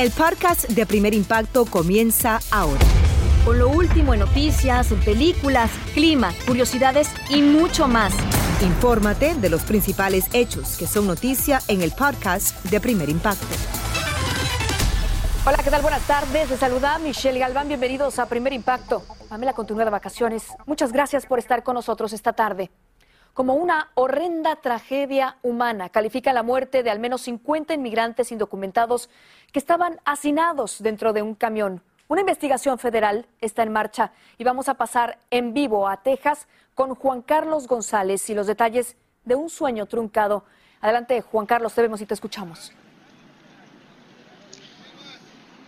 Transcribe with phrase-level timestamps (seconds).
[0.00, 2.80] El podcast de Primer Impacto comienza ahora.
[3.44, 8.14] Con lo último en noticias, películas, clima, curiosidades y mucho más.
[8.62, 13.44] Infórmate de los principales hechos que son noticia en el podcast de Primer Impacto.
[15.44, 15.82] Hola, ¿qué tal?
[15.82, 16.48] Buenas tardes.
[16.48, 17.68] Les saluda Michelle Galván.
[17.68, 19.02] Bienvenidos a Primer Impacto.
[19.28, 20.46] Pamela continúa de vacaciones.
[20.64, 22.70] Muchas gracias por estar con nosotros esta tarde.
[23.34, 29.08] Como una horrenda tragedia humana, califica la muerte de al menos 50 inmigrantes indocumentados
[29.52, 31.82] que estaban hacinados dentro de un camión.
[32.08, 36.94] Una investigación federal está en marcha y vamos a pasar en vivo a Texas con
[36.94, 40.44] Juan Carlos González y los detalles de un sueño truncado.
[40.80, 42.72] Adelante, Juan Carlos, te vemos y te escuchamos.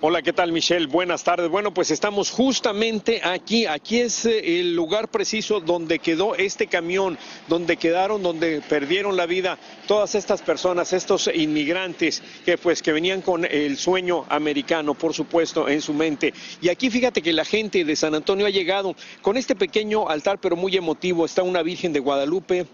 [0.05, 0.89] Hola, ¿qué tal Michelle?
[0.89, 1.49] Buenas tardes.
[1.49, 3.67] Bueno, pues estamos justamente aquí.
[3.67, 9.27] Aquí es eh, el lugar preciso donde quedó este camión, donde quedaron, donde perdieron la
[9.27, 15.15] vida todas estas personas, estos inmigrantes que pues que venían con el sueño americano, por
[15.15, 16.35] supuesto, en su mente.
[16.61, 20.41] Y aquí fíjate que la gente de San Antonio ha llegado con este pequeño altar,
[20.41, 21.25] pero muy emotivo.
[21.25, 22.67] Está una Virgen de Guadalupe,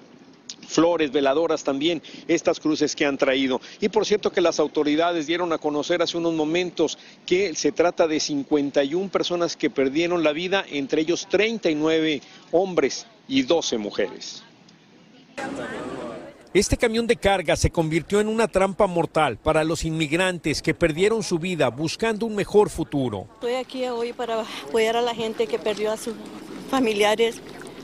[0.67, 3.61] flores, veladoras también, estas cruces que han traído.
[3.81, 8.07] Y por cierto que las autoridades dieron a conocer hace unos momentos que se trata
[8.07, 12.21] de 51 personas que perdieron la vida, entre ellos 39
[12.53, 14.43] hombres y 12 mujeres.
[16.55, 21.23] Este camión de carga se convirtió en una trampa mortal para los inmigrantes que perdieron
[21.23, 23.29] su vida buscando un mejor futuro.
[23.35, 26.15] Estoy aquí hoy para apoyar a la gente que perdió a sus
[26.71, 27.41] familiares,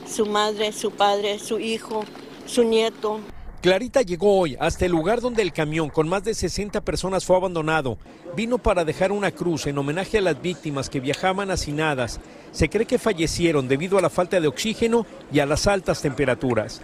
[0.08, 2.04] su madre, su padre, su hijo,
[2.46, 3.20] su nieto.
[3.60, 7.36] Clarita llegó hoy hasta el lugar donde el camión con más de 60 personas fue
[7.36, 7.96] abandonado.
[8.36, 12.20] Vino para dejar una cruz en homenaje a las víctimas que viajaban hacinadas.
[12.52, 16.82] Se cree que fallecieron debido a la falta de oxígeno y a las altas temperaturas.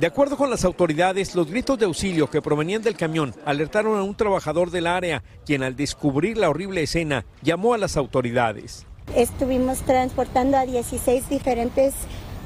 [0.00, 4.02] De acuerdo con las autoridades, los gritos de auxilio que provenían del camión alertaron a
[4.02, 8.84] un trabajador del área, quien al descubrir la horrible escena llamó a las autoridades.
[9.14, 11.94] Estuvimos transportando a 16 diferentes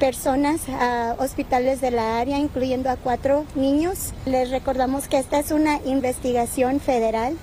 [0.01, 4.13] personas a hospitales de la área, incluyendo a cuatro niños.
[4.25, 7.37] Les recordamos que esta es una investigación federal.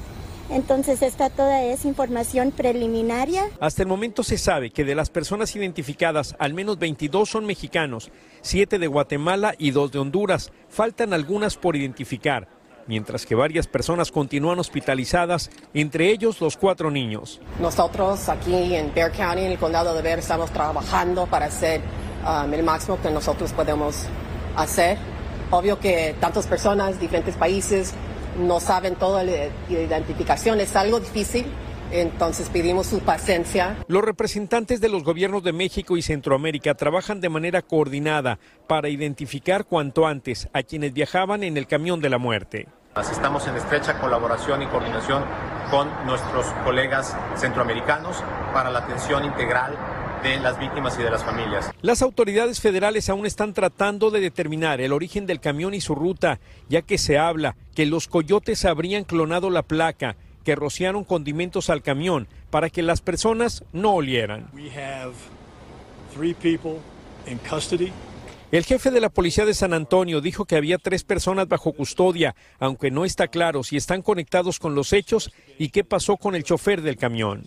[0.51, 3.45] Entonces, esta toda es información preliminaria.
[3.61, 8.11] Hasta el momento se sabe que de las personas identificadas, al menos 22 son mexicanos,
[8.41, 10.51] 7 de Guatemala y 2 de Honduras.
[10.69, 12.49] Faltan algunas por identificar,
[12.89, 17.41] mientras que varias personas continúan hospitalizadas, entre ellos los cuatro niños.
[17.61, 21.83] Nosotros aquí en Bear County, en el condado de Bear, estamos trabajando para hacer
[22.27, 24.05] um, el máximo que nosotros podemos
[24.57, 24.99] hacer.
[25.51, 27.95] Obvio que tantas personas, diferentes países,
[28.39, 31.47] no saben toda la identificación, es algo difícil.
[31.91, 33.77] Entonces pedimos su paciencia.
[33.89, 39.65] Los representantes de los gobiernos de México y Centroamérica trabajan de manera coordinada para identificar
[39.65, 42.69] cuanto antes a quienes viajaban en el camión de la muerte.
[42.97, 45.25] Estamos en estrecha colaboración y coordinación
[45.71, 49.79] con nuestros colegas centroamericanos para la atención integral
[50.23, 51.71] de las víctimas y de las familias.
[51.83, 56.41] Las autoridades federales aún están tratando de determinar el origen del camión y su ruta,
[56.69, 61.83] ya que se habla que los coyotes habrían clonado la placa, que rociaron condimentos al
[61.83, 64.51] camión para que las personas no olieran.
[68.51, 72.35] El jefe de la policía de San Antonio dijo que había tres personas bajo custodia,
[72.59, 76.45] aunque no está claro si están conectados con los hechos y qué pasó con el
[76.45, 77.47] chofer del camión.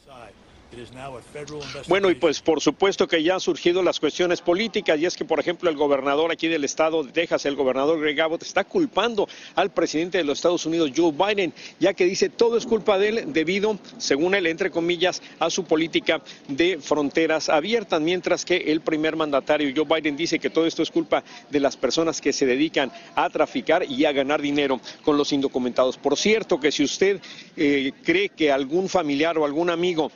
[1.87, 5.25] Bueno, y pues por supuesto que ya han surgido las cuestiones políticas, y es que,
[5.25, 9.27] por ejemplo, el gobernador aquí del estado de Texas, el gobernador Greg Abbott, está culpando
[9.55, 13.09] al presidente de los Estados Unidos, Joe Biden, ya que dice todo es culpa de
[13.09, 18.81] él debido, según él, entre comillas, a su política de fronteras abiertas, mientras que el
[18.81, 22.45] primer mandatario, Joe Biden, dice que todo esto es culpa de las personas que se
[22.45, 25.97] dedican a traficar y a ganar dinero con los indocumentados.
[25.97, 27.19] Por cierto, que si usted
[27.57, 30.11] eh, cree que algún familiar o algún amigo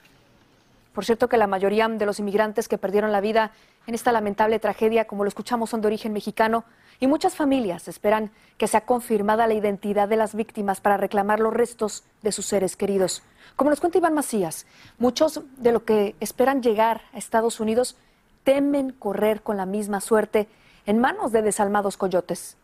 [0.93, 3.51] Por cierto que la mayoría de los inmigrantes que perdieron la vida
[3.87, 6.65] en esta lamentable tragedia, como lo escuchamos, son de origen mexicano
[6.99, 11.53] y muchas familias esperan que sea confirmada la identidad de las víctimas para reclamar los
[11.53, 13.21] restos de sus seres queridos.
[13.55, 14.65] Como nos cuenta Iván Macías,
[14.97, 17.97] muchos de los que esperan llegar a Estados Unidos
[18.43, 20.47] temen correr con la misma suerte
[20.85, 22.57] en manos de desalmados coyotes.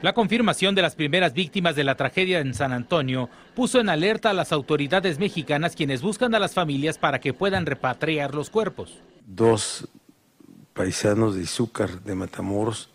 [0.00, 4.30] La confirmación de las primeras víctimas de la tragedia en San Antonio puso en alerta
[4.30, 8.98] a las autoridades mexicanas quienes buscan a las familias para que puedan repatriar los cuerpos.
[9.26, 9.88] Dos
[10.78, 12.88] paisanos de Izúcar de Matamoros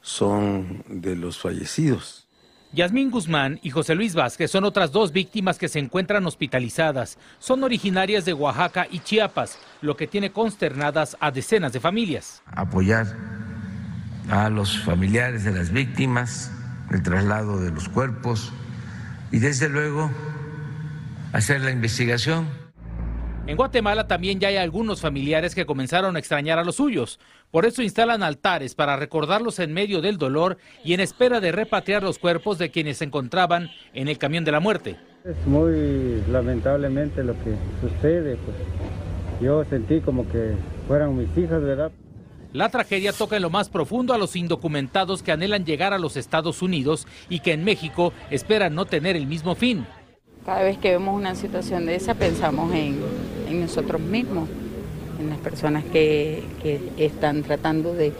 [0.00, 2.26] son de los fallecidos.
[2.72, 7.18] Yasmín Guzmán y José Luis Vázquez son otras dos víctimas que se encuentran hospitalizadas.
[7.38, 12.42] Son originarias de Oaxaca y Chiapas, lo que tiene consternadas a decenas de familias.
[12.46, 13.06] Apoyar
[14.30, 16.50] a los familiares de las víctimas,
[16.90, 18.52] el traslado de los cuerpos
[19.32, 20.10] y desde luego
[21.34, 22.48] hacer la investigación
[23.48, 27.18] en Guatemala también ya hay algunos familiares que comenzaron a extrañar a los suyos.
[27.50, 32.02] Por eso instalan altares para recordarlos en medio del dolor y en espera de repatriar
[32.02, 34.98] los cuerpos de quienes se encontraban en el camión de la muerte.
[35.24, 38.36] Es muy lamentablemente lo que sucede.
[38.36, 38.56] Pues.
[39.40, 40.52] Yo sentí como que
[40.86, 41.90] fueran mis hijas, ¿verdad?
[42.52, 46.18] La tragedia toca en lo más profundo a los indocumentados que anhelan llegar a los
[46.18, 49.86] Estados Unidos y que en México esperan no tener el mismo fin.
[50.44, 53.00] Cada vez que vemos una situación de esa pensamos en,
[53.54, 54.48] nosotros mismos,
[55.20, 56.42] en las personas que,
[56.96, 58.12] están tratando de,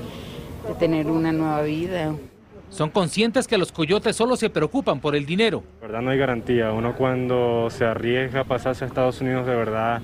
[0.79, 2.15] tener una nueva vida.
[2.71, 5.63] Son conscientes que los coyotes solo se preocupan por el dinero.
[5.81, 6.73] De verdad no hay garantía.
[6.73, 10.03] Uno cuando se arriesga a pasarse a Estados Unidos, de verdad,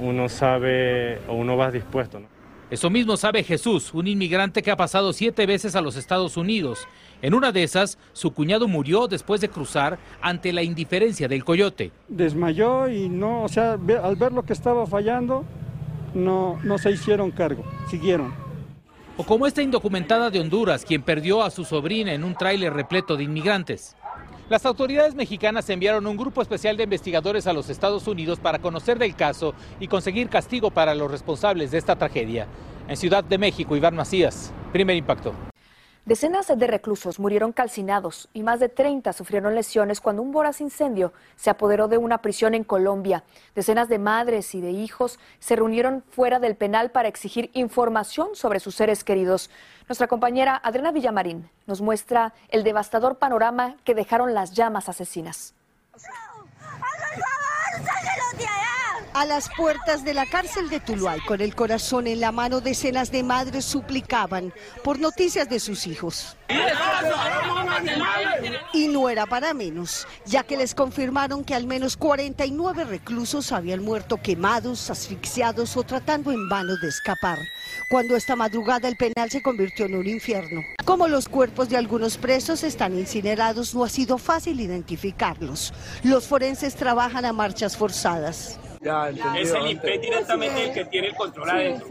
[0.00, 2.20] uno sabe o uno va dispuesto.
[2.20, 2.26] ¿no?
[2.72, 6.88] Eso mismo sabe Jesús, un inmigrante que ha pasado siete veces a los Estados Unidos.
[7.22, 11.92] En una de esas, su cuñado murió después de cruzar ante la indiferencia del coyote.
[12.08, 15.44] Desmayó y no, o sea, al ver lo que estaba fallando,
[16.14, 18.34] no, no se hicieron cargo, siguieron.
[19.16, 23.16] O como esta indocumentada de Honduras, quien perdió a su sobrina en un tráiler repleto
[23.16, 23.94] de inmigrantes.
[24.48, 28.98] Las autoridades mexicanas enviaron un grupo especial de investigadores a los Estados Unidos para conocer
[28.98, 32.48] del caso y conseguir castigo para los responsables de esta tragedia.
[32.88, 35.51] En Ciudad de México, Iván Macías, primer impacto.
[36.04, 41.12] Decenas de reclusos murieron calcinados y más de 30 sufrieron lesiones cuando un voraz incendio
[41.36, 43.22] se apoderó de una prisión en Colombia.
[43.54, 48.58] Decenas de madres y de hijos se reunieron fuera del penal para exigir información sobre
[48.58, 49.48] sus seres queridos.
[49.88, 55.54] Nuestra compañera Adriana Villamarín nos muestra el devastador panorama que dejaron las llamas asesinas.
[59.14, 63.12] A las puertas de la cárcel de Tuluay, con el corazón en la mano, decenas
[63.12, 66.34] de madres suplicaban por noticias de sus hijos.
[68.72, 73.84] Y no era para menos, ya que les confirmaron que al menos 49 reclusos habían
[73.84, 77.38] muerto quemados, asfixiados o tratando en vano de escapar.
[77.90, 80.62] Cuando esta madrugada el penal se convirtió en un infierno.
[80.86, 85.74] Como los cuerpos de algunos presos están incinerados, no ha sido fácil identificarlos.
[86.02, 91.50] Los forenses trabajan a marchas forzadas es el INPE directamente el que tiene el control
[91.50, 91.84] a eso.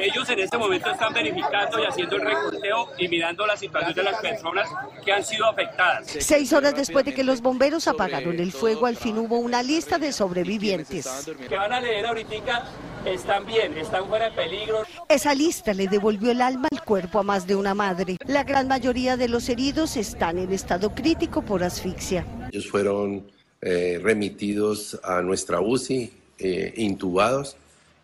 [0.00, 4.02] ellos en este momento están verificando y haciendo el reconteo y mirando la situación de
[4.02, 4.68] las personas
[5.04, 6.06] que han sido afectadas.
[6.20, 9.98] Seis horas después de que los bomberos apagaron el fuego, al fin hubo una lista
[9.98, 11.30] de sobrevivientes.
[11.48, 12.64] Que van a leer ahorita
[13.06, 14.82] están bien, están fuera de peligro.
[15.08, 18.16] Esa lista le devolvió el alma al cuerpo a más de una madre.
[18.26, 22.26] La gran mayoría de los heridos están en estado crítico por asfixia.
[22.50, 27.56] Ellos fueron eh, remitidos a nuestra UCI, eh, intubados,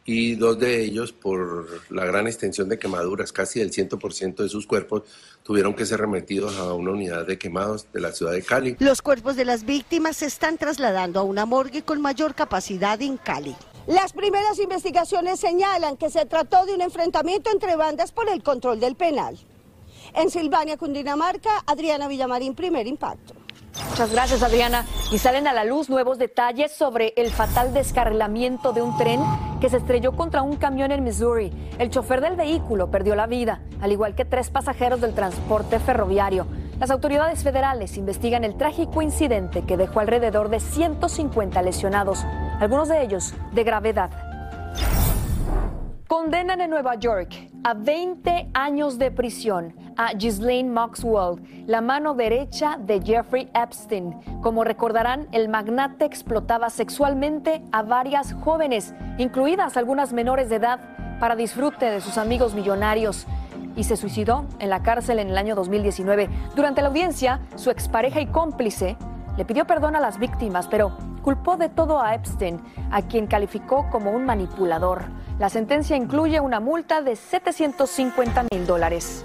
[0.06, 4.66] y dos de ellos, por la gran extensión de quemaduras, casi el 100% de sus
[4.66, 5.02] cuerpos,
[5.42, 8.76] tuvieron que ser remitidos a una unidad de quemados de la ciudad de Cali.
[8.80, 13.16] Los cuerpos de las víctimas se están trasladando a una morgue con mayor capacidad en
[13.16, 13.56] Cali.
[13.86, 18.80] Las primeras investigaciones señalan que se trató de un enfrentamiento entre bandas por el control
[18.80, 19.38] del penal.
[20.14, 23.43] En Silvania, Cundinamarca, Adriana Villamarín, primer impacto.
[23.90, 24.84] Muchas gracias, Adriana.
[25.10, 29.20] Y salen a la luz nuevos detalles sobre el fatal descarrilamiento de un tren
[29.60, 31.52] que se estrelló contra un camión en Missouri.
[31.78, 36.46] El chofer del vehículo perdió la vida, al igual que tres pasajeros del transporte ferroviario.
[36.78, 42.24] Las autoridades federales investigan el trágico incidente que dejó alrededor de 150 lesionados,
[42.60, 44.33] algunos de ellos de gravedad.
[46.14, 52.78] Condenan en Nueva York a 20 años de prisión a Ghislaine Maxwell, la mano derecha
[52.78, 54.14] de Jeffrey Epstein.
[54.40, 61.34] Como recordarán, el magnate explotaba sexualmente a varias jóvenes, incluidas algunas menores de edad, para
[61.34, 63.26] disfrute de sus amigos millonarios.
[63.74, 66.28] Y se suicidó en la cárcel en el año 2019.
[66.54, 68.96] Durante la audiencia, su expareja y cómplice
[69.36, 72.60] le pidió perdón a las víctimas, pero culpó de todo a Epstein,
[72.90, 75.04] a quien calificó como un manipulador.
[75.38, 79.24] La sentencia incluye una multa de 750 mil dólares.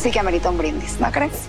[0.00, 1.48] sí que amerita un brindis, ¿no crees?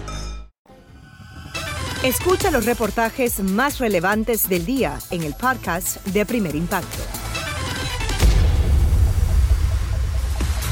[2.04, 7.21] Escucha los reportajes más relevantes del día en el podcast de Primer Impacto.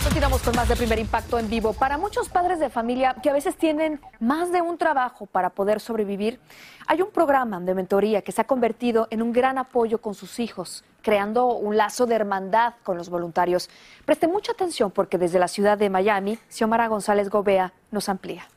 [0.10, 1.74] Continuamos con más de primer impacto en vivo.
[1.74, 5.80] Para muchos padres de familia que a veces tienen más de un trabajo para poder
[5.80, 6.40] sobrevivir,
[6.88, 10.40] hay un programa de mentoría que se ha convertido en un gran apoyo con sus
[10.40, 13.70] hijos, creando un lazo de hermandad con los voluntarios.
[14.04, 18.48] Preste mucha atención porque desde la ciudad de Miami, Xiomara González Gobea nos amplía.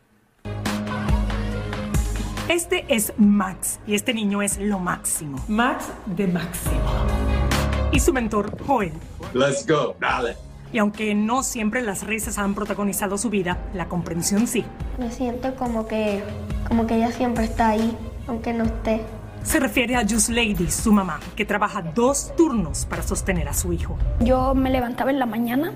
[2.49, 5.39] Este es Max y este niño es lo máximo.
[5.49, 6.81] Max de máximo.
[7.93, 8.95] Y su mentor, Joel.
[9.35, 10.52] Let's go, dale.
[10.73, 14.65] Y aunque no siempre las risas han protagonizado su vida, la comprensión sí.
[14.99, 16.23] Me siento como que,
[16.67, 17.95] como que ella siempre está ahí,
[18.27, 19.03] aunque no esté.
[19.43, 23.73] Se refiere a Just Lady, su mamá, que trabaja dos turnos para sostener a su
[23.73, 23.99] hijo.
[24.21, 25.73] Yo me levantaba en la mañana,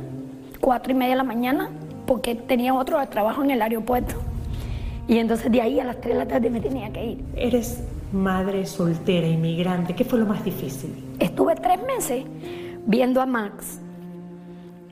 [0.60, 1.68] cuatro y media de la mañana,
[2.06, 4.14] porque tenía otro trabajo en el aeropuerto.
[5.08, 7.24] Y entonces de ahí a las tres de la tarde me tenía que ir.
[7.36, 9.94] Eres madre soltera, inmigrante.
[9.94, 10.94] ¿Qué fue lo más difícil?
[11.18, 12.24] Estuve tres meses
[12.86, 13.80] viendo a Max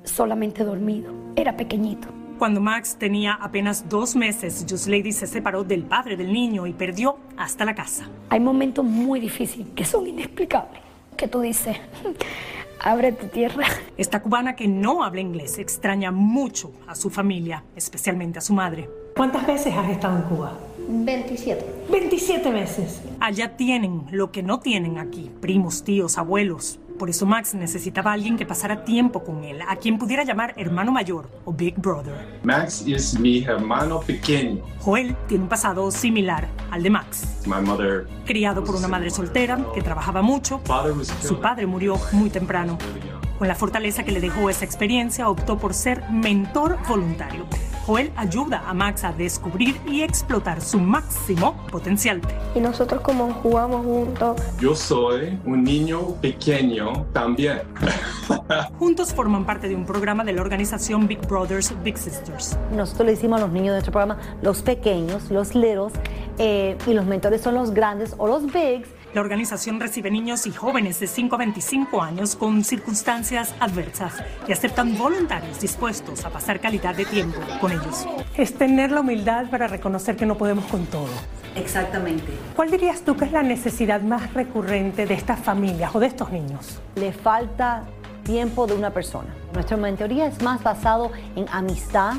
[0.04, 1.12] solamente dormido.
[1.36, 2.08] Era pequeñito.
[2.38, 6.72] Cuando Max tenía apenas dos meses, Just Lady se separó del padre del niño y
[6.72, 8.08] perdió hasta la casa.
[8.28, 10.80] Hay momentos muy difíciles que son inexplicables.
[11.16, 11.76] Que tú dices,
[12.80, 13.66] abre tu tierra.
[13.96, 18.90] Esta cubana que no habla inglés extraña mucho a su familia, especialmente a su madre.
[19.16, 20.58] ¿Cuántas veces has estado en Cuba?
[20.88, 21.64] 27.
[21.90, 23.00] 27 veces.
[23.20, 26.80] Allá tienen lo que no tienen aquí, primos, tíos, abuelos.
[26.98, 30.54] Por eso Max necesitaba a alguien que pasara tiempo con él, a quien pudiera llamar
[30.56, 32.38] hermano mayor o Big Brother.
[32.44, 34.62] Max es mi hermano pequeño.
[34.80, 37.42] Joel tiene un pasado similar al de Max.
[37.46, 40.60] My mother Criado por una madre soltera que trabajaba mucho,
[41.20, 42.78] su padre murió muy temprano.
[43.38, 47.46] Con la fortaleza que le dejó esa experiencia, optó por ser mentor voluntario.
[47.86, 52.20] Joel ayuda a Max a descubrir y explotar su máximo potencial.
[52.54, 57.62] Y nosotros como jugamos juntos, Yo soy un niño pequeño también.
[58.78, 62.56] Juntos forman parte de un programa de la organización Big Brothers Big Sisters.
[62.72, 65.92] Nosotros le decimos a los niños de nuestro programa los pequeños, los littles,
[66.38, 68.88] eh, y los mentores son los grandes o los bigs.
[69.14, 74.12] La organización recibe niños y jóvenes de 5 a 25 años con circunstancias adversas
[74.48, 78.08] y aceptan voluntarios dispuestos a pasar calidad de tiempo con ellos.
[78.36, 81.06] Es tener la humildad para reconocer que no podemos con todo.
[81.54, 82.24] Exactamente.
[82.56, 86.32] ¿Cuál dirías tú que es la necesidad más recurrente de estas familias o de estos
[86.32, 86.80] niños?
[86.96, 87.84] Le falta
[88.24, 89.32] tiempo de una persona.
[89.52, 92.14] Nuestra mentoría es más basado en amistad,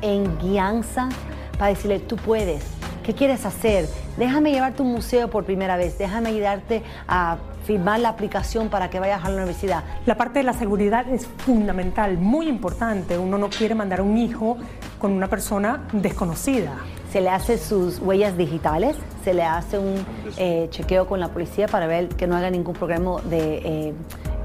[0.00, 1.08] en guianza,
[1.56, 2.64] para decirle, tú puedes,
[3.02, 3.88] ¿qué quieres hacer?
[4.16, 8.90] Déjame llevarte a un museo por primera vez, déjame ayudarte a firmar la aplicación para
[8.90, 9.84] que vayas a la universidad.
[10.06, 13.18] La parte de la seguridad es fundamental, muy importante.
[13.18, 14.56] Uno no quiere mandar a un hijo
[14.98, 16.72] con una persona desconocida.
[17.12, 20.04] Se le hace sus huellas digitales, se le hace un
[20.38, 23.94] eh, chequeo con la policía para ver que no haga ningún problema de eh,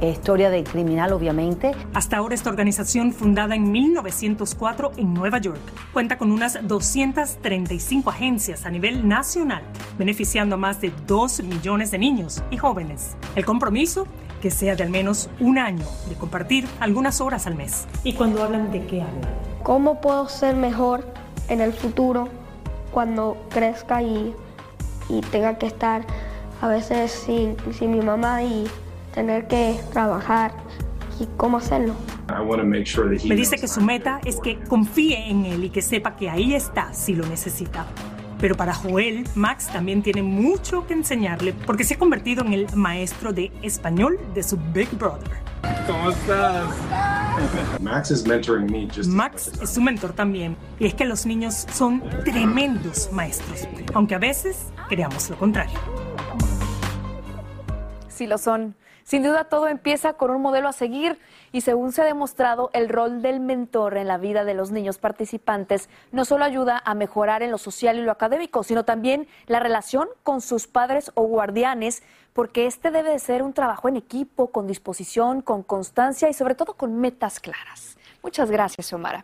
[0.05, 1.71] historia de criminal, obviamente.
[1.93, 5.59] Hasta ahora esta organización, fundada en 1904 en Nueva York,
[5.93, 9.63] cuenta con unas 235 agencias a nivel nacional,
[9.97, 13.17] beneficiando a más de 2 millones de niños y jóvenes.
[13.35, 14.07] El compromiso
[14.41, 17.87] que sea de al menos un año, de compartir algunas horas al mes.
[18.03, 19.29] ¿Y cuando hablan de qué hablan?
[19.63, 21.05] ¿Cómo puedo ser mejor
[21.49, 22.29] en el futuro
[22.91, 24.33] cuando crezca y,
[25.09, 26.05] y tenga que estar
[26.61, 28.67] a veces sin, sin mi mamá y
[29.17, 30.53] tener que trabajar
[31.19, 31.95] y cómo hacerlo?
[33.25, 36.53] Me dice que su meta es que confíe en él y que sepa que ahí
[36.53, 37.87] está si lo necesita.
[38.39, 42.67] Pero para Joel, Max también tiene mucho que enseñarle porque se ha convertido en el
[42.75, 45.31] maestro de español de su Big Brother.
[45.87, 46.67] ¿Cómo estás?
[47.81, 50.55] Max is mentoring me Max es su mentor también.
[50.77, 55.79] Y es que los niños son tremendos maestros, aunque a veces creamos lo contrario.
[58.09, 58.75] Sí lo son.
[59.07, 61.17] Sin duda todo empieza con un modelo a seguir
[61.53, 64.97] y según se ha demostrado, el rol del mentor en la vida de los niños
[64.97, 69.61] participantes no solo ayuda a mejorar en lo social y lo académico, sino también la
[69.61, 74.51] relación con sus padres o guardianes, porque este debe de ser un trabajo en equipo,
[74.51, 77.95] con disposición, con constancia y sobre todo con metas claras.
[78.21, 79.23] Muchas gracias, Omara.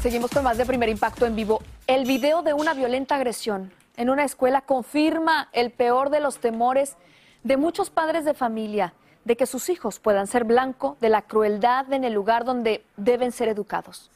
[0.00, 1.60] Seguimos con más de primer impacto en vivo.
[1.86, 6.96] El video de una violenta agresión en una escuela confirma el peor de los temores
[7.44, 11.92] de muchos padres de familia de que sus hijos puedan ser blanco de la crueldad
[11.92, 14.10] en el lugar donde deben ser educados.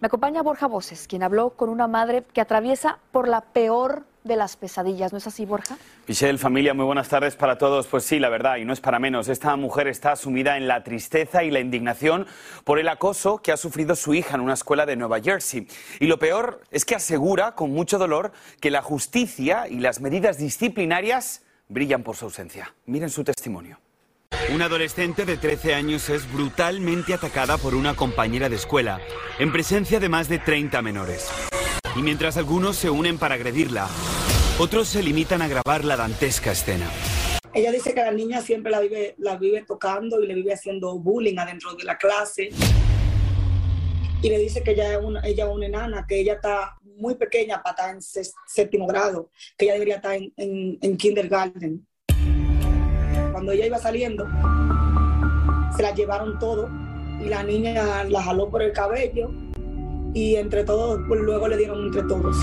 [0.00, 4.36] Me acompaña Borja Voces, quien habló con una madre que atraviesa por la peor de
[4.36, 5.12] las pesadillas.
[5.12, 5.76] ¿No es así, Borja?
[6.06, 7.86] Michelle, familia, muy buenas tardes para todos.
[7.86, 9.28] Pues sí, la verdad, y no es para menos.
[9.28, 12.26] Esta mujer está sumida en la tristeza y la indignación
[12.64, 15.68] por el acoso que ha sufrido su hija en una escuela de Nueva Jersey.
[16.00, 20.38] Y lo peor es que asegura con mucho dolor que la justicia y las medidas
[20.38, 21.41] disciplinarias
[21.72, 22.74] brillan por su ausencia.
[22.86, 23.80] Miren su testimonio.
[24.52, 29.00] Una adolescente de 13 años es brutalmente atacada por una compañera de escuela,
[29.38, 31.28] en presencia de más de 30 menores.
[31.96, 33.88] Y mientras algunos se unen para agredirla,
[34.58, 36.90] otros se limitan a grabar la dantesca escena.
[37.54, 40.98] Ella dice que la niña siempre la vive, la vive tocando y le vive haciendo
[40.98, 42.48] bullying adentro de la clase.
[44.22, 47.62] Y le dice que ella es una, ella una enana, que ella está muy pequeña
[47.62, 51.86] para estar en séptimo grado, que ella debería estar en, en kindergarten
[53.42, 54.28] cuando ella iba saliendo,
[55.74, 56.70] se la llevaron todo
[57.20, 59.32] y la niña la jaló por el cabello
[60.14, 62.36] y entre todos, pues luego le dieron entre todos.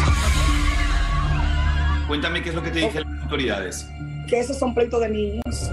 [2.05, 3.87] Cuéntame qué es lo que te dicen las autoridades.
[4.27, 5.71] Que esos son pleitos de niños,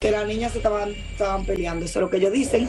[0.00, 2.68] que las niñas se estaban, estaban peleando, eso es lo que ellos dicen.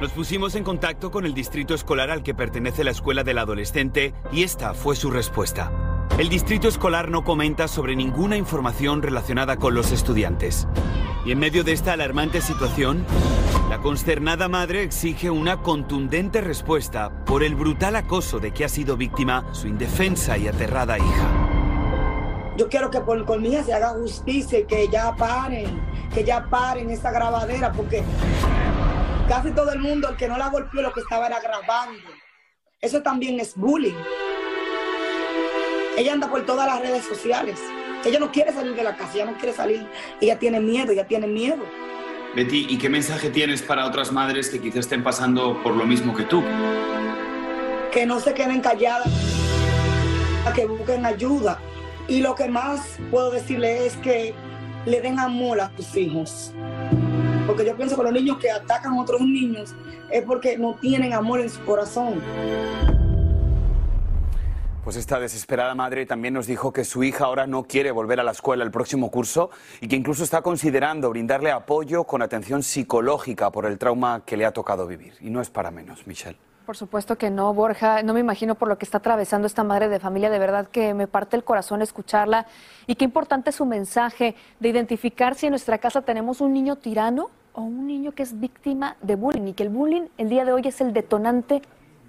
[0.00, 4.14] Nos pusimos en contacto con el distrito escolar al que pertenece la escuela del adolescente
[4.32, 5.70] y esta fue su respuesta.
[6.18, 10.66] El distrito escolar no comenta sobre ninguna información relacionada con los estudiantes.
[11.26, 13.04] Y en medio de esta alarmante situación,
[13.68, 18.96] la consternada madre exige una contundente respuesta por el brutal acoso de que ha sido
[18.96, 21.50] víctima su indefensa y aterrada hija.
[22.56, 23.26] Yo quiero que por,
[23.64, 25.78] se haga justicia y que ya paren,
[26.14, 28.02] que ya paren esa grabadera, porque
[29.30, 32.10] casi todo el mundo, el que no la golpeó, lo que estaba era grabando.
[32.80, 33.94] Eso también es bullying.
[35.96, 37.60] Ella anda por todas las redes sociales.
[38.04, 39.86] Ella no quiere salir de la casa, ella no quiere salir.
[40.20, 41.64] Ella tiene miedo, ella tiene miedo.
[42.34, 46.12] Betty, ¿y qué mensaje tienes para otras madres que quizás estén pasando por lo mismo
[46.12, 46.42] que tú?
[47.92, 49.12] Que no se queden calladas,
[50.56, 51.60] que busquen ayuda.
[52.08, 54.34] Y lo que más puedo decirle es que
[54.86, 56.52] le den amor a sus hijos.
[57.46, 59.74] Porque yo pienso que los niños que atacan a otros niños
[60.10, 62.20] es porque no tienen amor en su corazón.
[64.84, 68.24] Pues esta desesperada madre también nos dijo que su hija ahora no quiere volver a
[68.24, 69.50] la escuela el próximo curso
[69.80, 74.46] y que incluso está considerando brindarle apoyo con atención psicológica por el trauma que le
[74.46, 75.12] ha tocado vivir.
[75.20, 76.49] Y no es para menos, Michelle.
[76.66, 78.02] Por supuesto que no, Borja.
[78.02, 80.30] No me imagino por lo que está atravesando esta madre de familia.
[80.30, 82.46] De verdad que me parte el corazón escucharla.
[82.86, 87.30] Y qué importante su mensaje de identificar si en nuestra casa tenemos un niño tirano
[87.54, 89.48] o un niño que es víctima de bullying.
[89.48, 91.62] Y que el bullying el día de hoy es el detonante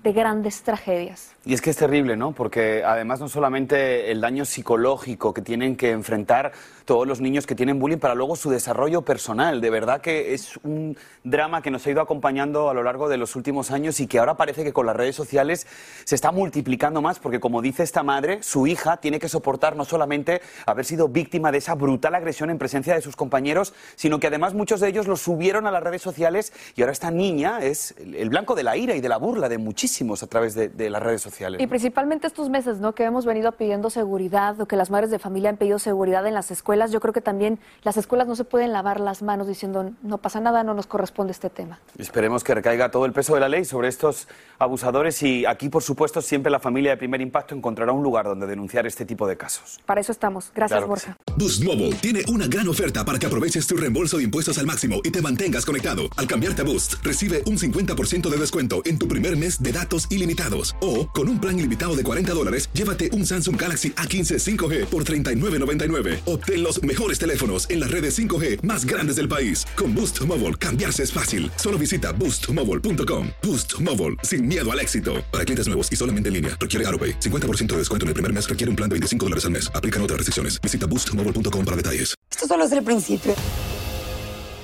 [0.04, 1.36] de grandes tragedias.
[1.44, 2.34] Y es que es terrible, ¿no?
[2.34, 6.52] Porque además no solamente el daño psicológico que tienen que enfrentar
[6.86, 9.62] todos los niños que tienen bullying para luego su desarrollo personal.
[9.62, 13.18] De verdad que es un drama que nos ha ido acompañando a lo largo de
[13.18, 15.68] los últimos años y que ahora parece que con las redes sociales
[16.04, 19.86] se está multiplicando más porque como dice esta madre, su hija tiene que soportar no
[19.86, 24.28] solamente haber sido víctima de esa brutal agresión en presencia de sus compañeros, sino que
[24.28, 27.96] además muchos de ellos lo subieron a las redes sociales y ahora esta niña es
[28.00, 30.70] el blanco de la ira y de la burla de muchísimos muchísimos a través de,
[30.70, 31.60] de las redes sociales.
[31.60, 32.96] Y principalmente estos meses, ¿no?
[32.96, 36.34] Que hemos venido pidiendo seguridad o que las madres de familia han pedido seguridad en
[36.34, 36.92] las escuelas.
[36.92, 40.40] Yo creo que también las escuelas no se pueden lavar las manos diciendo no pasa
[40.40, 41.80] nada, no nos corresponde este tema.
[41.98, 45.84] Esperemos que recaiga todo el peso de la ley sobre estos abusadores y aquí, por
[45.84, 49.36] supuesto, siempre la familia de primer impacto encontrará un lugar donde denunciar este tipo de
[49.36, 49.80] casos.
[49.86, 50.52] Para eso estamos.
[50.56, 51.18] Gracias, Claro Borja.
[51.36, 55.02] Boost Mobile tiene una gran oferta para que aproveches tu reembolso de impuestos al máximo
[55.04, 56.04] y te mantengas conectado.
[56.16, 60.08] Al cambiarte a Boost, recibe un 50% de descuento en tu primer mes de datos
[60.12, 60.76] ilimitados.
[60.82, 65.04] O, con un plan ilimitado de 40 dólares, llévate un Samsung Galaxy A15 5G por
[65.06, 66.20] $39.99.
[66.26, 69.66] Obtén los mejores teléfonos en las redes 5G más grandes del país.
[69.76, 71.50] Con Boost Mobile, cambiarse es fácil.
[71.56, 73.30] Solo visita boostmobile.com.
[73.42, 75.24] Boost Mobile, sin miedo al éxito.
[75.32, 77.20] Para clientes nuevos y solamente en línea, requiere AroPay.
[77.20, 79.72] 50% de descuento en el primer mes requiere un plan de 25 dólares al mes.
[79.74, 80.60] Aplican otras restricciones.
[80.62, 82.14] Visita boostmobile.com para detalles.
[82.30, 83.34] Esto solo es el principio.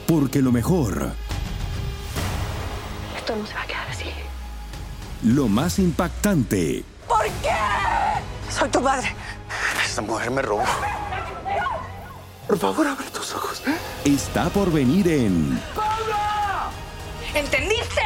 [0.05, 1.11] Porque lo mejor,
[3.17, 3.86] Esto no se va a quedar.
[5.35, 7.55] Lo más impactante, ¿Por qué?
[8.49, 9.13] Soy tu madre.
[9.85, 10.63] Esta mujer me robó.
[12.47, 13.61] Por favor, abre tus ojos.
[14.05, 15.59] Está por venir en
[17.33, 18.01] ¿Entendiste?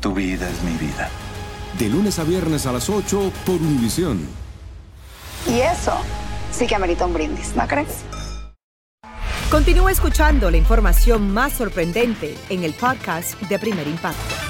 [0.00, 1.08] Tu vida es mi vida.
[1.78, 4.26] De lunes a viernes a las 8 por Univisión.
[5.46, 5.96] Y eso
[6.52, 8.04] sí que amerita un brindis, ¿no crees?
[9.50, 14.43] Continúa escuchando la información más sorprendente en el podcast de Primer Impacto.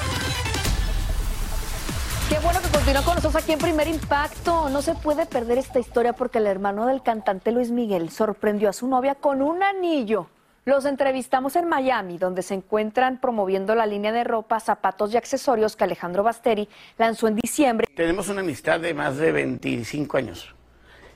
[2.35, 4.69] Qué bueno que continúa con nosotros aquí en Primer Impacto.
[4.69, 8.73] No se puede perder esta historia porque el hermano del cantante Luis Miguel sorprendió a
[8.73, 10.27] su novia con un anillo.
[10.65, 15.77] Los entrevistamos en Miami, donde se encuentran promoviendo la línea de ropa, zapatos y accesorios
[15.77, 16.69] que Alejandro Basteri
[16.99, 17.87] lanzó en diciembre.
[17.95, 20.53] Tenemos una amistad de más de 25 años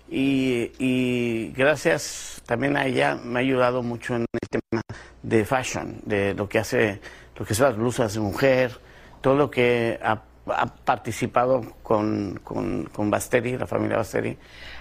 [0.09, 4.83] y, gracias también a ella me ha ayudado mucho en el tema
[5.25, 7.01] de fashion, de lo que hace,
[7.37, 8.79] lo que son las blusas de mujer,
[9.21, 10.23] todo lo que ha,
[10.57, 14.37] ha participado con, con, con Basteri, la familia Basteri.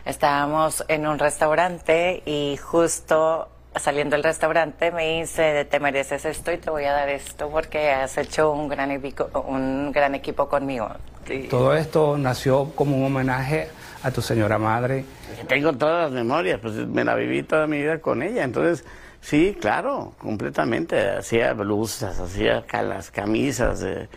[0.05, 6.57] Estábamos en un restaurante y justo saliendo del restaurante me dice, te mereces esto y
[6.57, 10.89] te voy a dar esto porque has hecho un gran equipo, un gran equipo conmigo.
[11.29, 13.67] Y- Todo esto nació como un homenaje
[14.03, 15.03] a tu señora madre.
[15.47, 18.85] Tengo todas las memorias, pues me la viví toda mi vida con ella, entonces
[19.21, 21.09] sí, claro, completamente.
[21.17, 24.07] Hacía blusas, hacía las camisas de,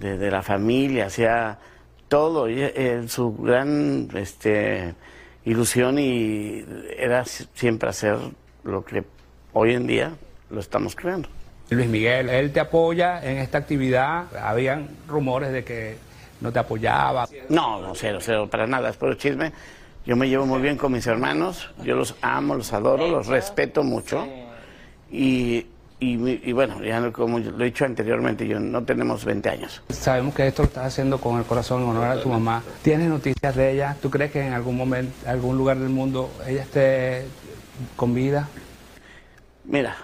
[0.00, 1.58] de- de la familia, hacía
[2.08, 2.48] todo.
[2.48, 4.94] Y, eh, su gran este,
[5.44, 6.64] ilusión y
[6.96, 8.16] era si- siempre hacer
[8.64, 9.04] lo que
[9.52, 10.12] hoy en día
[10.50, 11.28] lo estamos creando.
[11.70, 14.24] Luis Miguel, él te apoya en esta actividad.
[14.36, 15.96] Habían rumores de que
[16.40, 17.28] no te apoyaba.
[17.48, 19.52] No, no, cero, cero, para nada, es puro chisme.
[20.06, 23.84] Yo me llevo muy bien con mis hermanos, yo los amo, los adoro, los respeto
[23.84, 24.26] mucho.
[25.12, 25.66] Y,
[26.00, 29.48] y, mi- y bueno, ya no- como lo he dicho anteriormente, yo no tenemos 20
[29.50, 29.82] años.
[29.90, 32.62] Sabemos que esto lo estás haciendo con el corazón en honor a tu mamá.
[32.82, 33.96] ¿Tienes noticias de ella?
[34.00, 37.26] ¿Tú crees que en algún momento, algún lugar del mundo, ella esté
[37.96, 38.48] con vida?
[39.64, 39.96] Mira,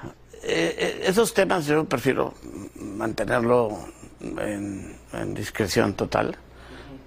[0.43, 2.35] eh, eh, esos temas yo prefiero
[2.75, 3.79] mantenerlo
[4.21, 6.37] en, en discreción total,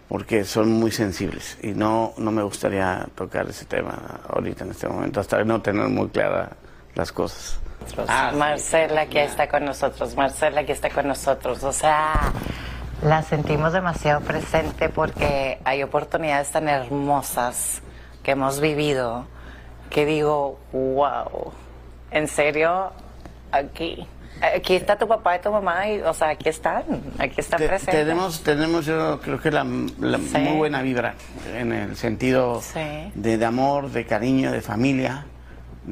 [0.08, 4.88] porque son muy sensibles y no, no me gustaría tocar ese tema ahorita en este
[4.88, 6.50] momento, hasta no tener muy claras
[6.96, 7.60] las cosas.
[8.08, 8.38] Ah, sí.
[8.38, 12.32] Marcela que está con nosotros, Marcela que está con nosotros, o sea,
[13.04, 17.82] la sentimos demasiado presente porque hay oportunidades tan hermosas
[18.24, 19.26] que hemos vivido
[19.90, 21.52] que digo, wow,
[22.12, 22.92] en serio,
[23.52, 24.06] aquí,
[24.56, 26.84] aquí está tu papá y tu mamá y, o sea, aquí están,
[27.18, 27.96] aquí están Te- presentes.
[27.96, 29.64] tenemos, tenemos yo creo que la,
[30.00, 30.38] la Sí.
[30.38, 31.16] muy buena vibra
[31.56, 33.12] en el sentido Sí.
[33.16, 35.26] de, de amor, de cariño, de familia,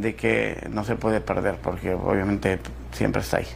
[0.01, 2.59] de que no se puede perder porque obviamente
[2.91, 3.47] siempre está ahí.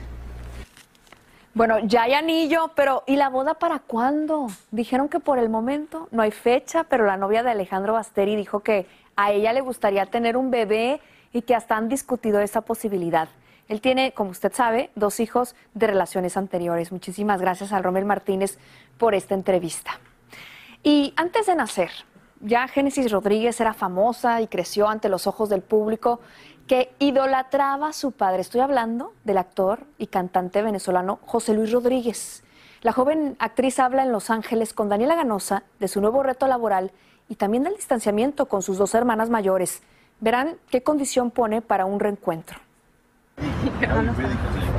[1.53, 4.47] Bueno, ya hay anillo, pero ¿y la boda para cuándo?
[4.71, 8.61] Dijeron que por el momento no hay fecha, pero la novia de Alejandro Basteri dijo
[8.61, 11.01] que a ella le gustaría tener un bebé
[11.33, 13.27] y que hasta han discutido esa posibilidad.
[13.67, 16.91] Él tiene, como usted sabe, dos hijos de relaciones anteriores.
[16.91, 18.57] Muchísimas gracias al Romel Martínez
[18.97, 19.99] por esta entrevista.
[20.83, 21.91] Y antes de nacer,
[22.43, 26.19] ya Génesis Rodríguez era famosa y creció ante los ojos del público
[26.67, 28.41] que idolatraba a su padre.
[28.41, 32.43] Estoy hablando del actor y cantante venezolano José Luis Rodríguez.
[32.81, 36.91] La joven actriz habla en Los Ángeles con Daniela Ganosa de su nuevo reto laboral
[37.29, 39.81] y también del distanciamiento con sus dos hermanas mayores.
[40.19, 42.59] Verán qué condición pone para un reencuentro.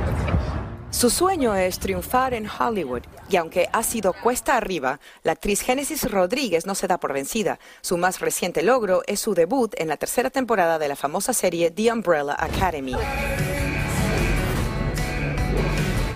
[0.93, 6.09] Su sueño es triunfar en Hollywood y aunque ha sido cuesta arriba, la actriz Génesis
[6.09, 7.57] Rodríguez no se da por vencida.
[7.81, 11.71] Su más reciente logro es su debut en la tercera temporada de la famosa serie
[11.71, 12.95] The Umbrella Academy.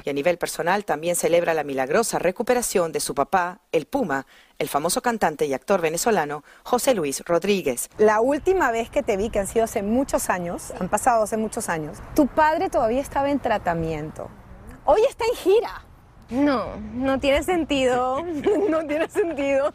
[0.05, 4.25] y a nivel personal también celebra la milagrosa recuperación de su papá, el Puma,
[4.57, 7.89] el famoso cantante y actor venezolano José Luis Rodríguez.
[7.97, 11.35] La última vez que te vi, que han sido hace muchos años, han pasado hace
[11.35, 14.29] muchos años, tu padre todavía estaba en tratamiento.
[14.89, 15.81] Hoy está en gira.
[16.29, 18.23] No, no tiene sentido,
[18.69, 19.73] no tiene sentido.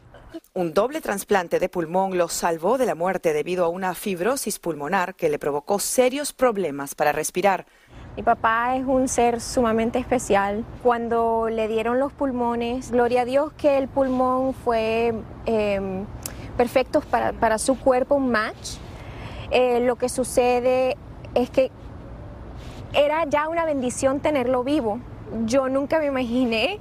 [0.55, 5.15] Un doble trasplante de pulmón lo salvó de la muerte debido a una fibrosis pulmonar
[5.15, 7.67] que le provocó serios problemas para respirar.
[8.17, 10.65] Mi papá es un ser sumamente especial.
[10.83, 15.13] Cuando le dieron los pulmones, gloria a Dios que el pulmón fue
[15.45, 16.05] eh,
[16.57, 18.79] perfecto para, para, su cuerpo, un match.
[19.51, 20.97] Eh, lo que sucede
[21.35, 21.71] es que
[22.93, 25.01] era ya una bendición tenerlo vivo
[25.47, 26.79] yo nunca me imaginé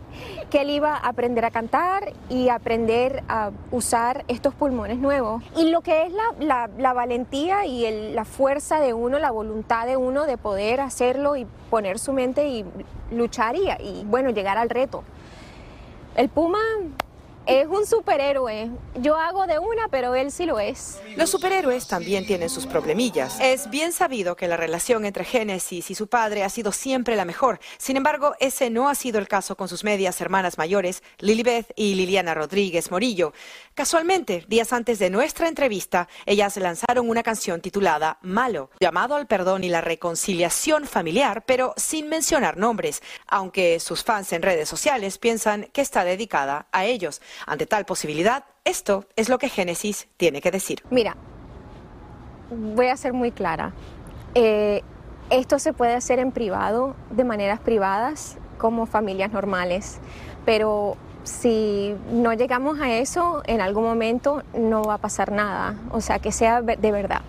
[0.50, 5.42] que él iba a aprender a cantar y aprender a usar estos pulmones nuevos.
[5.56, 10.26] Y lo que es la, valentía y la fuerza de uno, la voluntad de uno
[10.26, 12.66] de poder hacerlo y poner su mente y
[13.12, 15.04] luchar y, y bueno, llegar al reto.
[16.16, 16.60] El Puma
[17.46, 18.70] es un superhéroe.
[18.96, 21.02] Yo hago de una, pero él sí lo es.
[21.16, 23.40] Los superhéroes también tienen sus problemillas.
[23.42, 27.26] Es bien sabido que la relación entre Génesis y su padre ha sido siempre la
[27.26, 27.60] mejor.
[27.78, 31.96] Sin embargo, ese no ha sido el caso con sus medias hermanas mayores, Lilibeth y
[31.96, 33.34] Liliana Rodríguez Morillo.
[33.74, 39.64] Casualmente, días antes de nuestra entrevista, ellas lanzaron una canción titulada Malo, llamado al perdón
[39.64, 45.70] y la reconciliación familiar, pero sin mencionar nombres, aunque sus fans en redes sociales piensan
[45.74, 47.22] que está dedicada a ellos.
[47.46, 50.84] Ante tal posibilidad, esto es lo que Génesis tiene que decir.
[50.90, 51.16] Mira,
[52.50, 53.74] voy a ser muy clara.
[54.36, 54.82] Eh,
[55.30, 60.00] esto se puede hacer en privado, de maneras privadas, como familias normales,
[60.46, 66.02] pero si no llegamos a eso, en algún momento no va a pasar nada, o
[66.02, 67.22] sea, que sea de verdad.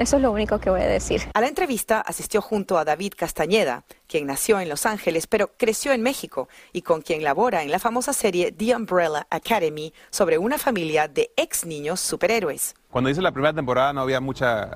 [0.00, 1.20] Eso es lo único que voy a decir.
[1.34, 5.92] A la entrevista asistió junto a David Castañeda, quien nació en Los Ángeles pero creció
[5.92, 10.56] en México y con quien labora en la famosa serie The Umbrella Academy sobre una
[10.56, 12.74] familia de ex niños superhéroes.
[12.90, 14.70] Cuando hice la primera temporada no había mucha,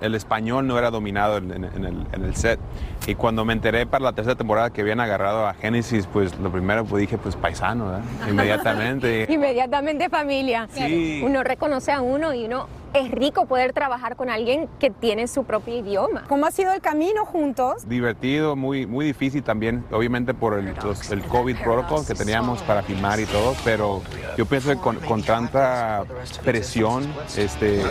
[0.00, 2.60] el español no era dominado en, el, set.
[3.08, 6.52] Y cuando me enteré para la tercera temporada que habían agarrado a Génesis, pues lo
[6.52, 9.24] primero pues dije, pues paisano, inmediatamente.
[9.30, 10.68] Inmediatamente familia.
[10.74, 11.22] Sí.
[11.24, 15.44] Uno reconoce a uno y uno es rico poder trabajar con alguien que tiene su
[15.44, 16.24] propio idioma.
[16.28, 17.88] ¿Cómo ha sido el camino juntos?
[17.88, 20.74] Divertido, muy, muy difícil también, obviamente por el,
[21.10, 24.02] el COVID protocol que teníamos para filmar y todo, pero
[24.36, 26.04] yo pienso que con, con tanta
[26.44, 27.82] presión, este,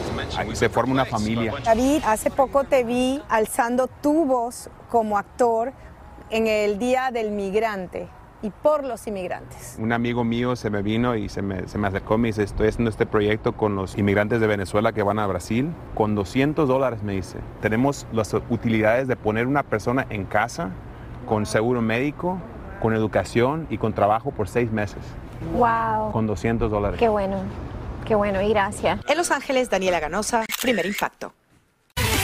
[0.54, 1.54] se forma una familia.
[1.64, 5.74] David, hace poco te vi alzando tu voz como actor
[6.30, 8.08] en el Día del Migrante
[8.42, 9.78] y por los inmigrantes.
[9.80, 12.44] Un amigo mío se me vino y se me, se me acercó y me dice,
[12.44, 15.74] estoy haciendo este proyecto con los inmigrantes de Venezuela que van a Brasil.
[15.96, 20.72] Con 200 dólares me dice, tenemos las utilidades de poner una persona en casa
[21.26, 22.40] con seguro médico,
[22.80, 25.02] con educación y con trabajo por seis meses.
[25.56, 26.12] ¡Wow!
[26.12, 27.00] Con 200 dólares.
[27.00, 27.38] Qué bueno,
[28.06, 29.00] qué bueno y gracias.
[29.08, 31.34] En Los Ángeles, Daniela Ganosa, Primer Impacto.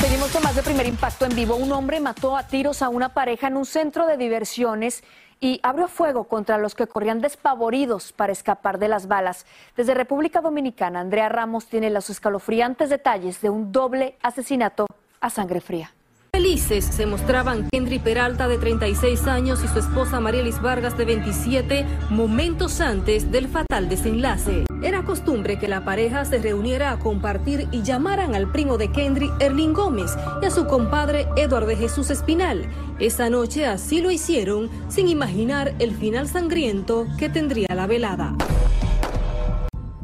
[0.04, 1.56] Seguimos con más de Primer Impacto en vivo.
[1.56, 5.02] Un hombre mató a tiros a una pareja en un centro de diversiones
[5.40, 9.46] y abrió fuego contra los que corrían despavoridos para escapar de las balas.
[9.78, 14.88] Desde República Dominicana, Andrea Ramos tiene los escalofriantes detalles de un doble asesinato
[15.22, 15.94] a sangre fría.
[16.36, 21.86] Felices se mostraban Henry Peralta de 36 años y su esposa Marielis Vargas de 27
[22.10, 24.66] momentos antes del fatal desenlace.
[24.82, 29.30] Era costumbre que la pareja se reuniera a compartir y llamaran al primo de Kendry,
[29.40, 32.66] Erling Gómez, y a su compadre Eduardo de Jesús Espinal.
[33.00, 38.34] Esa noche así lo hicieron sin imaginar el final sangriento que tendría la velada.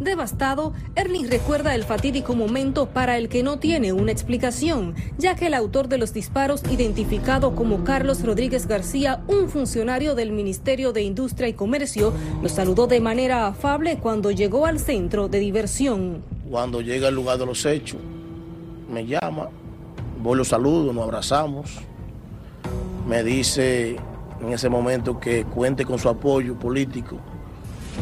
[0.10, 5.46] Devastado, Erling recuerda el fatídico momento para el que no tiene una explicación, ya que
[5.46, 11.04] el autor de los disparos, identificado como Carlos Rodríguez García, un funcionario del Ministerio de
[11.04, 16.24] Industria y Comercio, lo saludó de manera afable cuando llegó al centro de diversión.
[16.50, 18.00] Cuando llega al lugar de los hechos,
[18.92, 19.50] me llama,
[20.24, 21.78] voy lo saludo, nos abrazamos,
[23.08, 23.98] me dice
[24.42, 27.18] en ese momento que cuente con su apoyo político,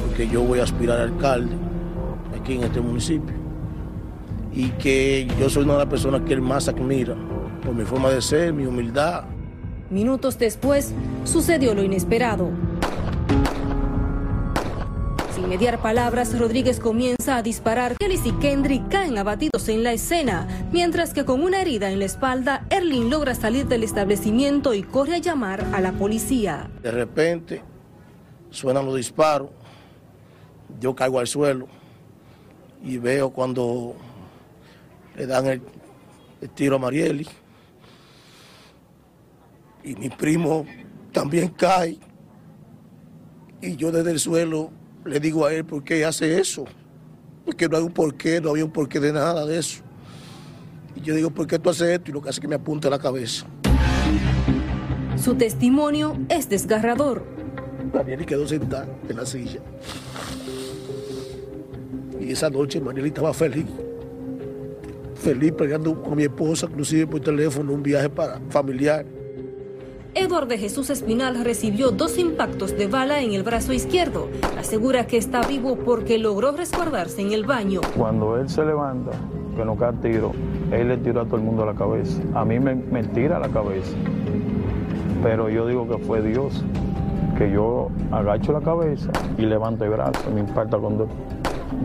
[0.07, 1.55] porque yo voy a aspirar a alcalde
[2.47, 3.35] aquí en este municipio.
[4.53, 7.15] Y que yo soy una de las personas que él más admira
[7.61, 9.25] por mi forma de ser, mi humildad.
[9.89, 10.93] Minutos después,
[11.25, 12.49] sucedió lo inesperado.
[15.35, 17.97] Sin mediar palabras, Rodríguez comienza a disparar.
[17.97, 22.05] Kelly y Kendry caen abatidos en la escena, mientras que con una herida en la
[22.05, 26.71] espalda, Erling logra salir del establecimiento y corre a llamar a la policía.
[26.81, 27.61] De repente,
[28.49, 29.49] suenan los disparos,
[30.79, 31.76] yo caigo al suelo
[32.87, 33.95] y veo cuando
[35.17, 35.61] le dan el,
[36.55, 37.27] tiro a Marieli
[39.83, 40.65] y mi primo
[41.11, 41.97] también cae.
[43.61, 44.71] Y yo desde el suelo
[45.03, 46.65] le digo a él, ¿por qué hace eso?
[47.45, 49.81] Porque no hay un porqué, no había un porqué de nada de eso.
[50.95, 52.11] Y yo digo, ¿por qué tú haces esto?
[52.11, 53.45] Y lo que hace es que me apunta la cabeza.
[55.17, 57.25] Su testimonio es desgarrador.
[57.93, 59.59] Marieli quedó sentada en la silla.
[62.27, 63.65] Y esa noche Marieli estaba feliz.
[65.15, 69.05] Feliz peleando con mi esposa, inclusive por teléfono, un viaje para familiar.
[70.13, 74.27] Eduardo de Jesús Espinal recibió dos impactos de bala en el brazo izquierdo.
[74.59, 77.79] Asegura que está vivo porque logró resguardarse en el baño.
[77.95, 79.11] Cuando él se levanta,
[79.55, 80.33] que no cae tiro,
[80.73, 82.21] él le tira a todo el mundo a la cabeza.
[82.33, 83.95] A mí me, me tira a la cabeza.
[85.23, 86.61] Pero yo digo que fue Dios,
[87.37, 91.09] que yo agacho la cabeza y levanto el brazo, me impacta con dos,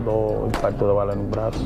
[0.05, 1.59] dos impactos de bala en un brazo.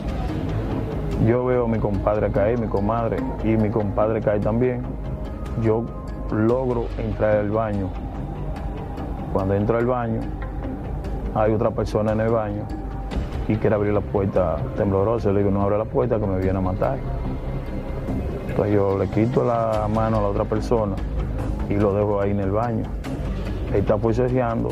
[1.25, 4.83] Yo veo a mi compadre caer, mi comadre, y mi compadre caer también.
[5.61, 5.83] Yo
[6.31, 7.89] logro entrar al baño.
[9.33, 10.21] Cuando entro al baño,
[11.33, 12.63] hay otra persona en el baño
[13.47, 15.31] y quiere abrir la puerta temblorosa.
[15.31, 16.97] Le digo, no abre la puerta que me viene a matar.
[18.49, 20.95] Entonces yo le quito la mano a la otra persona
[21.69, 22.85] y lo dejo ahí en el baño.
[23.69, 24.69] Él está poseseando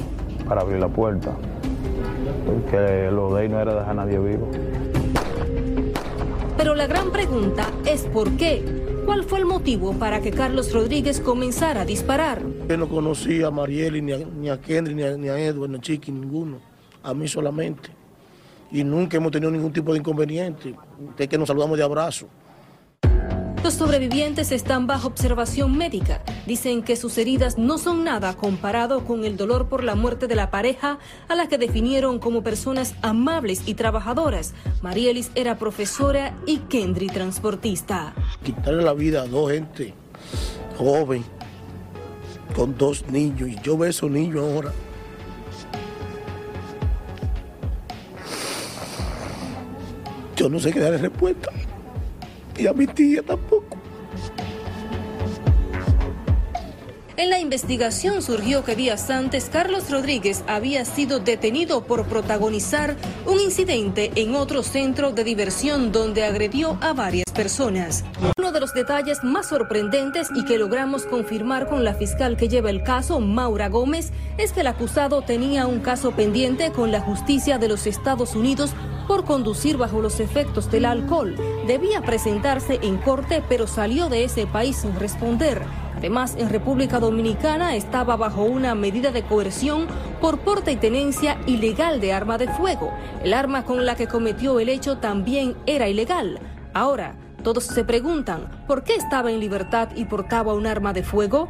[0.48, 1.32] para abrir la puerta.
[2.46, 4.50] Porque lo de ahí no era dejar a nadie vivo.
[6.58, 8.64] Pero la gran pregunta es ¿por qué?
[9.06, 12.42] ¿Cuál fue el motivo para que Carlos Rodríguez comenzara a disparar?
[12.68, 15.70] Yo no conocía a Marieli, ni a, ni a Kendry, ni a, ni a Edward,
[15.70, 16.58] ni a Chiqui, ninguno.
[17.04, 17.90] A mí solamente.
[18.72, 20.74] Y nunca hemos tenido ningún tipo de inconveniente.
[21.16, 22.28] De que nos saludamos de abrazo.
[23.66, 26.22] Los sobrevivientes están bajo observación médica.
[26.46, 30.36] Dicen que sus heridas no son nada comparado con el dolor por la muerte de
[30.36, 34.54] la pareja a la que definieron como personas amables y trabajadoras.
[34.84, 38.14] Marielis era profesora y Kendry transportista.
[38.44, 39.96] Quitarle la vida a dos gente
[40.78, 41.26] joven,
[42.56, 43.50] con dos niños.
[43.50, 44.72] Y yo veo esos niños ahora.
[50.36, 51.50] Yo no sé qué darle respuesta.
[52.58, 53.55] Y a mi tía tampoco.
[57.18, 63.40] En la investigación surgió que días antes Carlos Rodríguez había sido detenido por protagonizar un
[63.40, 68.04] incidente en otro centro de diversión donde agredió a varias personas.
[68.38, 72.70] Uno de los detalles más sorprendentes y que logramos confirmar con la fiscal que lleva
[72.70, 77.58] el caso, Maura Gómez, es que el acusado tenía un caso pendiente con la justicia
[77.58, 78.72] de los Estados Unidos
[79.08, 81.36] por conducir bajo los efectos del alcohol.
[81.68, 85.62] Debía presentarse en corte, pero salió de ese país sin responder.
[85.98, 89.88] Además, en República Dominicana estaba bajo una medida de coerción
[90.22, 92.92] por porte y tenencia ilegal de arma de fuego.
[93.24, 96.40] El arma con la que cometió el hecho también era ilegal.
[96.74, 101.50] Ahora, todos se preguntan, ¿por qué estaba en libertad y portaba un arma de fuego?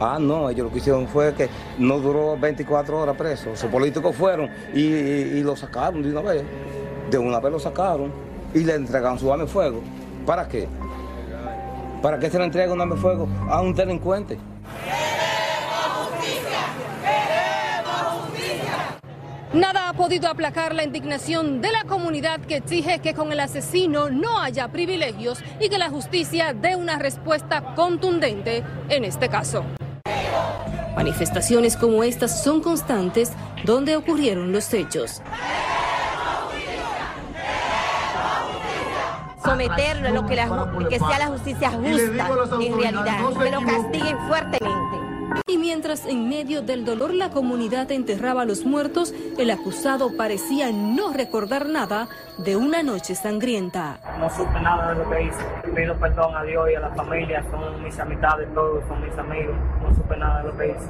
[0.00, 3.50] Ah, no, ellos lo que hicieron fue que no duró 24 horas preso.
[3.50, 6.44] Los políticos fueron y, y, lo sacaron de una vez.
[7.10, 8.10] De una vez lo sacaron
[8.54, 9.80] y le entregaron su arma de fuego.
[10.26, 10.68] ¿Para qué?
[12.00, 14.38] ¿Para qué se le entrega un arma de fuego a un delincuente?
[19.52, 24.08] Nada ha podido aplacar la indignación de la comunidad que exige que con el asesino
[24.08, 29.62] no haya privilegios y que la justicia dé una respuesta contundente en este caso.
[30.96, 33.32] Manifestaciones como estas son constantes
[33.64, 35.20] donde ocurrieron los hechos.
[39.44, 42.28] someterlo a lo que, la, que sea la justicia justa
[42.60, 45.01] en realidad, que lo castiguen fuertemente.
[45.46, 50.70] Y mientras en medio del dolor la comunidad enterraba a los muertos, el acusado parecía
[50.72, 54.00] no recordar nada de una noche sangrienta.
[54.18, 55.72] No supe nada de lo que hice.
[55.74, 59.56] Pido perdón a Dios y a la familia, son mis amistades todos, son mis amigos.
[59.82, 60.88] No supe nada de lo que hice.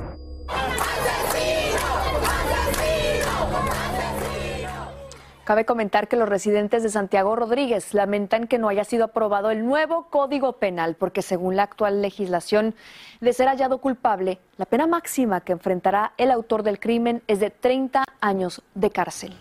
[5.44, 9.66] Cabe comentar que los residentes de Santiago Rodríguez lamentan que no haya sido aprobado el
[9.66, 12.76] nuevo Código Penal porque según la actual legislación,
[13.20, 17.50] de ser hallado culpable, la pena máxima que enfrentará el autor del crimen es de
[17.50, 19.34] 30 años de cárcel.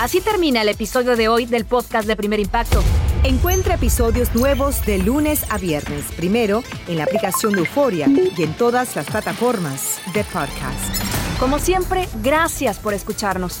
[0.00, 2.82] Así termina el episodio de hoy del podcast de Primer Impacto.
[3.22, 8.52] Encuentra episodios nuevos de lunes a viernes, primero en la aplicación de Euforia y en
[8.54, 10.96] todas las plataformas de podcast.
[11.38, 13.60] Como siempre, gracias por escucharnos.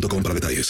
[0.23, 0.69] para detalles.